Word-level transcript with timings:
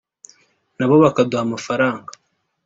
nabo 0.77 0.95
bakaduha 1.03 1.41
amafaranga 1.47 2.11